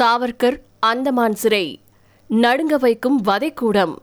[0.00, 1.80] சாவர்கர் அந்தமான் சிறை.
[2.26, 3.94] நடுங்க வைக்கும் வதைக்கூடம்.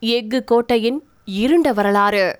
[0.00, 2.38] எஃகு கோட்டையின் இருண்ட வரலாறு.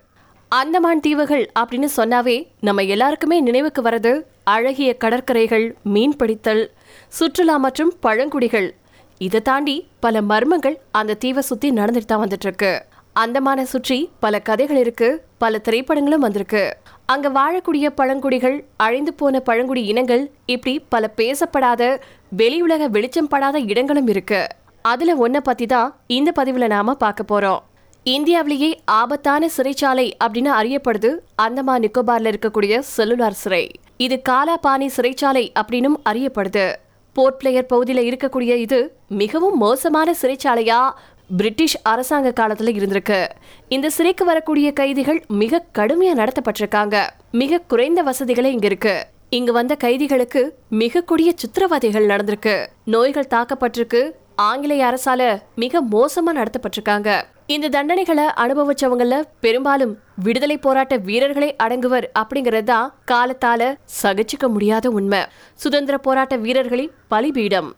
[0.49, 6.71] அந்தமான் தீவுகள் அப்படின்னு சொன்னாவே நம்ம எல்லாருக்குமே நினைவுக்கு வரது அழகிய கடற்கரைகள் மீன் பிடித்தல்
[7.09, 8.75] சுற்றுலா மற்றும் பழங்குடிகள்.
[9.19, 12.81] இதை தாண்டி பல மர்மங்கள் அந்த தீவை சுற்றி நடந்துட்டு தான் வந்துட்டுருக்கு.
[13.13, 16.77] அந்தமான சுற்றி பல கதைகள் இருக்கு பல திரைப்படங்களும் வந்திருக்கு.
[17.07, 22.03] அங்க வாழக்கூடிய பழங்குடிகள் அழிந்து போன பழங்குடி இனங்கள் இப்படி பல பேசப்படாத
[22.37, 24.47] வெளியுலக வெளிச்சம் படாத இடங்களும் இருக்கு.
[24.83, 27.59] அதுல ஒன்ன பத்தி தான் இந்த பதிவுல நாம பார்க்க போறோம்.
[28.05, 33.71] இந்தியாவிலேயே ஆபத்தான சிறைச்சாலை அப்படின்னு அறியப்படுது அந்தமான் நிக்கோபார்ல இருக்கக்கூடிய செல்லுலார் சிறை.
[33.97, 36.75] இது காலாபானி சிறைச்சாலை அப்படின்னும் அறியப்படுது.
[37.13, 40.91] போர்ட் பிளேயர் பகுதியில் இருக்கக்கூடிய இது மிகவும் மோசமான சிறைச்சாலையா
[41.37, 43.27] பிரிட்டிஷ் அரசாங்க காலத்துல இருந்திருக்கு.
[43.69, 47.07] இந்த சிறைக்கு வரக்கூடிய கைதிகள் மிக கடுமையா நடத்தப்பட்டிருக்காங்க.
[47.31, 49.07] மிக குறைந்த வசதிகளே இங்க இருக்கு.
[49.35, 52.67] இங்க வந்த கைதிகளுக்கு மிக கொடிய சித்திரவதைகள் நடந்திருக்கு.
[52.85, 54.11] நோய்கள் தாக்கப்பட்டிருக்கு.
[54.35, 57.23] ஆங்கிலேய அரசால மிக மோசமா நடத்தப்பட்டிருக்காங்க.
[57.47, 65.21] இந்த தண்டனைகளை அனுபவிச்சவங்கள பெரும்பாலும் விடுதலை போராட்ட வீரர்களே அடங்குவர் அப்படிங்கிறது தான் காலத்தால சகிச்சுக்க முடியாத உண்மை.
[65.55, 67.75] சுதந்திர போராட்ட வீரர்களின் பலிபீடம்.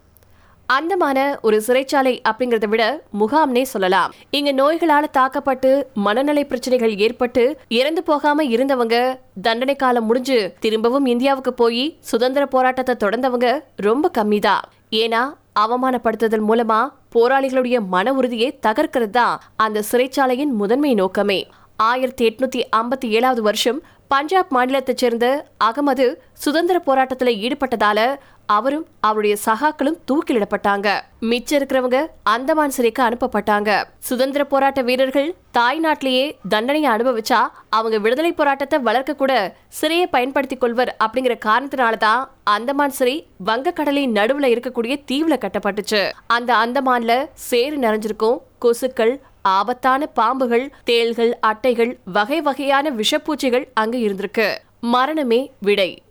[0.66, 4.12] அந்தமான ஒரு சிறைச்சாலை அப்படிங்கறத விட முகாம்னே சொல்லலாம்.
[4.30, 11.96] இங்க நோய்களால தாக்கப்பட்டு மனநிலை பிரச்சனைகள் ஏற்பட்டு இறந்து போகாம இருந்தவங்க தண்டனை காலம் முடிஞ்சு திரும்பவும் இந்தியாவுக்கு போய்
[12.00, 15.22] சுதந்திர போராட்டத்தை தொடர்ந்தவங்க ரொம்ப கம்மிதான் ஏன்னா
[15.60, 16.80] அவமானப்படுத்துதல் மூலமா
[17.14, 21.46] போராளிகளுடைய மன உறுதியை தகர்க்கிறது தான் அந்த சிறைச்சாலையின் முதன்மை நோக்கமே.
[21.76, 29.98] ஆயிரத்தி எட்நூத்தி ஐம்பத்தி ஏழாவது வருஷம் பஞ்சாப் மாநிலத்தைச் சேர்ந்த அகமது சுதந்திர போராட்டத்தில் ஈடுபட்டதால அவரும் அவருடைய சகாக்களும்
[30.06, 31.00] தூக்கிலிடப்பட்டாங்க.
[31.20, 33.84] மிச்சம் இருக்கிறவங்க அந்தமான் சிறைக்கு அனுப்பப்பட்டாங்க.
[33.98, 40.96] சுதந்திர போராட்ட வீரர்கள் தாய் நாட்டிலேயே தண்டனையை அனுபவிச்சா அவங்க விடுதலை போராட்டத்தை வளர்க்க கூட சிறையை பயன்படுத்திக் கொள்வர்
[41.04, 46.10] அப்படிங்கிற காரணத்தினாலதான் அந்தமான் சிறை வங்கக்கடலின் நடுவுல இருக்கக்கூடிய தீவுல கட்டப்பட்டுச்சு.
[46.26, 54.56] அந்த அந்தமான்ல சேறு நிறைஞ்சிருக்கும் கொசுக்கள் ஆபத்தான பாம்புகள் தேள்கள் அட்டைகள் வகை வகையான விஷப்பூச்சிகள் அங்க இருந்திருக்கு.
[54.80, 56.02] மரணமே விடை.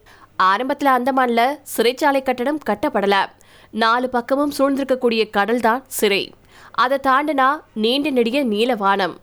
[0.43, 1.41] ஆரம்பத்துல அந்தமான்ல
[1.77, 3.15] சிறைச்சாலை கட்டடம் கட்டப்படல.
[3.71, 6.33] நாலு பக்கமும் சூழ்ந்திருக்கக்கூடிய கடல் தான் சிறை.
[6.71, 9.15] அதை தாண்டினா நீண்ட நெடிய நீலவானம்.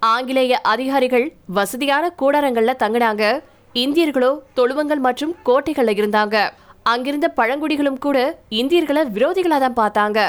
[0.00, 3.42] ஆங்கிலேய அதிகாரிகள் வசதியான கூடாரங்கள்ல தங்கினாங்க.
[3.74, 6.50] இந்தியர்களோ தொழுவங்கள் மற்றும் கோட்டைகள்ல இருந்தாங்க.
[6.82, 10.20] அங்கிருந்த பழங்குடிகளும் கூட இந்தியர்களை விரோதிகளா தான் பார்த்தாங்க.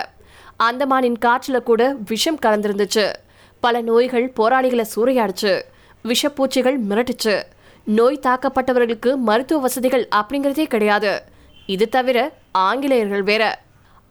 [0.64, 3.14] அந்தமானின் காற்றுல கூட விஷம் கலந்திருந்துச்சு.
[3.60, 5.62] பல நோய்கள் போராளிகளை சூறையாடுச்சு.
[6.04, 7.44] விஷப்பூச்சிகள் மிரட்டுச்சு.
[7.84, 11.22] நோய் தாக்கப்பட்டவர்களுக்கு மருத்துவ வசதிகள் அப்படிங்கிறதே கிடையாது.
[11.66, 13.62] இது தவிர ஆங்கிலேயர்கள் வேற.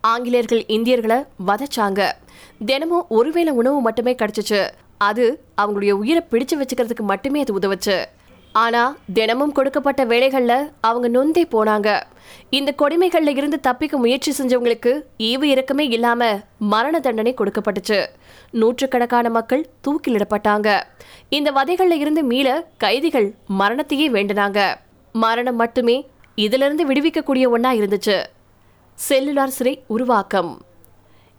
[0.00, 2.12] ஆங்கிலேயர்கள் இந்தியர்களை வதச்சாங்க.
[2.66, 4.68] தினமும் ஒருவேளை உணவு மட்டுமே கிடைச்சிச்சு.
[4.98, 8.04] அது அவங்களுடைய உயிரை பிடிச்சு வச்சுக்கிறதுக்கு மட்டுமே அது உதவுச்சு.
[8.62, 8.82] ஆனா
[9.14, 11.88] தினமும் கொடுக்கப்பட்ட வேலைகள்ல அவங்க நொந்தே போனாங்க.
[12.50, 17.98] இந்த கொடுமைகள்ல இருந்து தப்பிக்க முயற்சி செஞ்சவங்களுக்கு ஈவு இறக்கமே இல்லாம மரண தண்டனை கொடுக்கப்பட்டுச்சு.
[18.50, 20.82] நூற்றுக்கணக்கான மக்கள் தூக்கிலிடப்பட்டாங்க.
[21.28, 23.28] இந்த வதைகள்ல இருந்து மீள கைதிகள்
[23.58, 24.74] மரணத்தையே வேண்டினாங்க.
[25.12, 25.96] மரணம் மட்டுமே
[26.34, 28.18] இதிலிருந்து விடுவிக்கக்கூடிய ஒன்றா இருந்துச்சு.
[29.08, 30.52] செல்லுலார் சிறை உருவாக்கம்.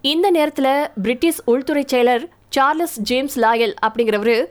[0.02, 4.46] இந்த நேரத்துல பிரிட்டிஷ் உள்துறை செயலர் சார்லஸ் ஜேம்ஸ் லாயல் அப்படிங்கிறவரு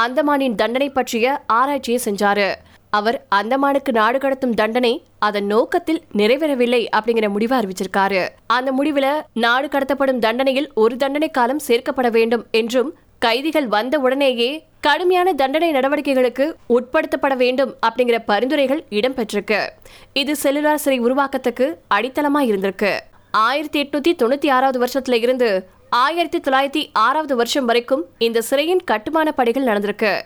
[0.00, 2.54] அந்தமானின் தண்டனை பற்றிய ஆராய்ச்சியை செஞ்சாரு.
[2.90, 8.28] அவர் அந்தமானுக்கு நாடு கடத்தும் தண்டனை அதன் நோக்கத்தில் நிறைவேறவில்லை அப்படிங்கிற முடிவை அறிவிச்சிருக்காரு.
[8.46, 15.32] அந்த முடிவுல நாடு கடத்தப்படும் தண்டனையில் ஒரு தண்டனை காலம் சேர்க்கப்பட வேண்டும் என்றும் கைதிகள் வந்த உடனேயே கடுமையான
[15.32, 19.68] தண்டனை நடவடிக்கைகளுக்கு உட்படுத்தப்பட வேண்டும் அப்படிங்கிற பரிந்துரைகள் இடம்பெற்றிருக்கு.
[20.12, 22.92] இது செல்லுலார் சிறை உருவாக்கத்துக்கு அடித்தளமா இருந்திருக்கு.
[23.30, 29.64] ஆயிரத்தி எட்நூத்தி தொண்ணூத்தி ஆறாவது வருஷத்துல இருந்து ஆயிரத்தி தொள்ளாயிரத்தி ஆறாவது வருஷம் வரைக்கும் இந்த சிறையின் கட்டுமான பணிகள்
[29.64, 30.20] நடந்திருக்கு.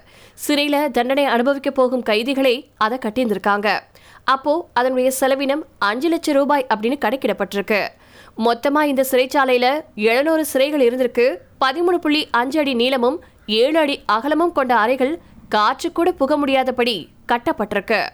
[0.47, 3.81] சிறையில தண்டனை அனுபவிக்க போகும் கைதிகளே அதை கட்டியிருந்திருக்காங்க.
[4.25, 7.89] அப்போ அதனுடைய செலவினம் அஞ்சு லட்சம் ரூபாய் அப்படின்னு கணக்கிடப்பட்டிருக்கு.
[8.39, 11.37] மொத்தமா இந்த சிறைச்சாலையில எழுநூறு சிறைகள் இருந்திருக்கு.
[11.61, 18.09] பதிமூணு புள்ளி அஞ்சு அடி நீளமும் ஏழு அடி அகலமும் கொண்ட அறைகள் காற்று கூட புக முடியாதபடி கட்டப்பட்டிருக்கு.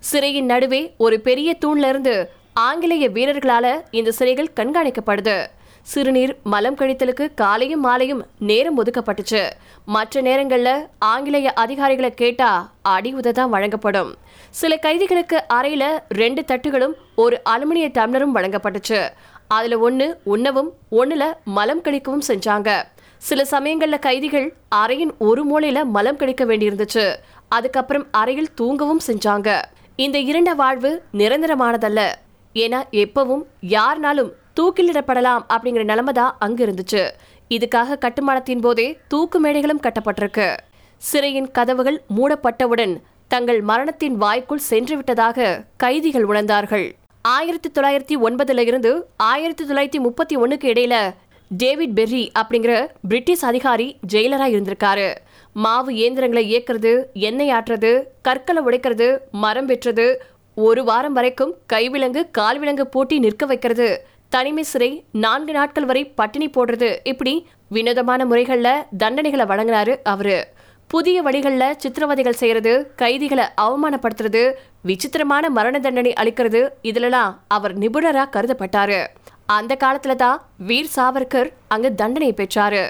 [0.00, 5.46] சிறையின் நடுவே ஒரு பெரிய தூண்ல இருந்து ஆங்கிலேய வீரர்களால இந்த சிறைகள் கண்காணிக்கப்படுது.
[5.82, 9.50] சிறுநீர் மலம் கழித்தலுக்கு காலையும் மாலையும் நேரம் ஒதுக்கப்பட்டுச்சு.
[9.84, 14.14] மற்ற நேரங்களில் ஆங்கிலேய அதிகாரிகளை கேட்டா அடி உததான் வழங்கப்படும்.
[14.50, 19.08] சில கைதிகளுக்கு அறையில ரெண்டு தட்டுகளும் ஒரு அலுமினிய டம்ளரும் வழங்கப்பட்டுச்சு.
[19.48, 22.82] அதுல ஒன்று உண்ணவும் ஒண்ணுல மலம் கழிக்கவும் செஞ்சாங்க.
[23.18, 27.14] சில சமயங்கள்ல கைதிகள் அறையின் ஒரு மூலையில மலம் கழிக்க வேண்டியிருந்துச்சு.
[27.48, 29.62] அதுக்கப்புறம் அறையில் தூங்கவும் செஞ்சாங்க.
[29.96, 32.12] இந்த இரண்ட வாழ்வு நிரந்தரமானதல்ல.
[32.54, 37.02] ஏன்னா எப்பவும் யாருனாலும் தூக்கிலிடப்படலாம் அப்படிங்கிற நிலைமை தான் அங்க இருந்துச்சு.
[37.50, 40.56] இதுக்காக கட்டுமானத்தின் போதே தூக்கு மேடைகளும் கட்டப்பட்டிருக்கு.
[40.96, 42.94] சிறையின் கதவுகள் மூடப்பட்டவுடன்
[43.28, 46.86] தங்கள் மரணத்தின் வாய்க்குள் சென்று விட்டதாக கைதிகள் உணர்ந்தார்கள்.
[47.22, 50.94] ஆயிரத்தி தொள்ளாயிரத்தி ஒன்பதுல இருந்து ஆயிரத்தி தொள்ளாயிரத்தி முப்பத்தி ஒண்ணுக்கு இடையில
[51.48, 55.14] டேவிட் பெர்ரி அப்படிங்கிற பிரிட்டிஷ் அதிகாரி ஜெயிலரா இருந்திருக்காரு.
[55.52, 60.14] மாவு இயந்திரங்களை இயக்கிறது எண்ணெய் ஆட்டுறது கற்களை உடைக்கிறது மரம் வெட்டுறது
[60.54, 64.90] ஒரு வாரம் வரைக்கும் கைவிலங்கு கால்விலங்கு போட்டி நிற்க வைக்கிறது தனிமை சிறை
[65.22, 66.88] நான்கு நாட்கள் வரை பட்டினி போடுறது.
[67.10, 67.32] இப்படி
[67.74, 70.36] வினோதமான முறைகளில் தண்டனைகளை வழங்கினாரு அவரு.
[70.92, 74.42] புதிய வழிகளில் சித்திரவதைகள் செய்யறது கைதிகளை அவமானப்படுத்துறது
[74.82, 79.00] விசித்திரமான மரண தண்டனை அளிக்கிறது இதுலலாம் அவர் நிபுணராக கருதப்பட்டாரு.
[79.58, 80.38] அந்த காலத்துல தான்
[80.68, 82.82] வீர் சாவர்கர் அங்க தண்டனை பெற்றாரு.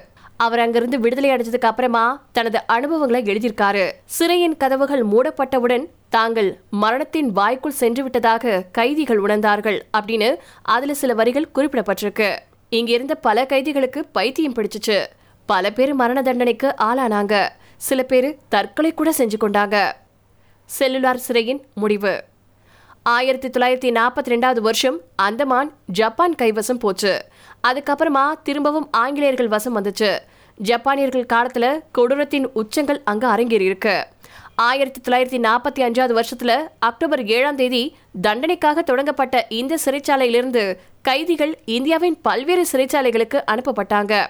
[0.45, 3.85] அவர் அங்கிருந்து விடுதலை அடைஞ்சதுக்கு அப்புறமா தனது அனுபவங்களை எழுதியிருக்காரு.
[4.19, 12.38] சிறையின் கதவுகள் மூடப்பட்டவுடன் தாங்கள் மரணத்தின் வாய்க்குள் சென்று விட்டதாக கைதிகள் உணர்ந்தார்கள் அப்படின்னு அதுல சில வரிகள் குறிப்பிடப்பட்டிருக்கு.
[12.69, 15.06] இங்க இருந்த பல கைதிகளுக்கு பைத்தியம் பிடிச்சிச்சு.
[15.47, 17.49] பல பேர் மரண தண்டனைக்கு ஆளானாங்க.
[17.76, 19.93] சில பேர் தற்கொலை கூட செஞ்சு கொண்டாங்க.
[20.79, 22.25] செல்லுலார் சிறையின் முடிவு.
[23.03, 27.25] ஆயிரத்தி தொள்ளாயிரத்தி நாற்பத்தி ரெண்டாவது வருஷம் அந்தமான் ஜப்பான் கைவசம் போச்சு.
[27.69, 30.19] அதுக்கப்புறமா திரும்பவும் ஆங்கிலேயர்கள் வசம் வந்துச்சு.
[30.62, 34.06] ஜப்பானியர்கள் காலத்துல கொடூரத்தின் உச்சங்கள் அங்க அரங்கேறி இருக்கு
[34.54, 42.66] ஆயிரத்தி தொள்ளாயிரத்தி நாற்பத்தி அஞ்சாவது வருஷத்துல அக்டோபர் ஏழாம் தேதி தண்டனைக்காக தொடங்கப்பட்ட இந்த சிறைச்சாலையிலிருந்து கைதிகள் இந்தியாவின் பல்வேறு
[42.72, 44.26] சிறைச்சாலைகளுக்கு அனுப்பப்பட்டாங்க.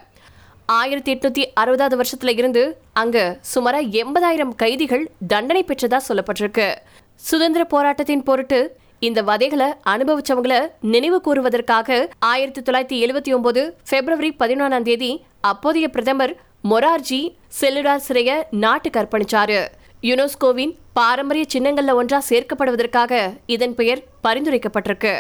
[0.67, 6.75] ஆயிரத்தி எட்நூத்தி அறுபதாவது வருஷத்துல இருந்து அங்க சுமார எண்பதாயிரம் கைதிகள் தண்டனை பெற்றதா சொல்லப்பட்டிருக்கு.
[7.15, 15.25] சுதந்திர போராட்டத்தின் பொருட்டு இந்த வதைகளை அனுபவிச்சவங்கள நினைவு கூறுவதற்காக ஆயிரத்தி தொள்ளாயிரத்தி எழுபத்தி ஒன்பது பிப்ரவரி பதினொன்றாம் தேதி
[15.41, 16.41] அப்போதைய பிரதமர்
[16.71, 19.67] மொரார்ஜி செல்லுடார் சிறைய நாட்டுக்கு அர்ப்பணிச்சாரு.
[20.03, 23.13] யுனெஸ்கோவின் பாரம்பரிய சின்னங்கள்ல ஒன்றா சேர்க்கப்படுவதற்காக
[23.47, 25.13] இதன் பெயர் பரிந்துரைக்கப்பட்டிருக்கு.